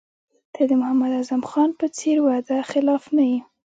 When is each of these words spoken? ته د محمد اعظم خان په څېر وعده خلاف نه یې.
ته 0.53 0.61
د 0.69 0.71
محمد 0.81 1.11
اعظم 1.17 1.41
خان 1.49 1.69
په 1.79 1.85
څېر 1.97 2.17
وعده 2.25 2.57
خلاف 2.71 3.03
نه 3.15 3.23
یې. 3.31 3.39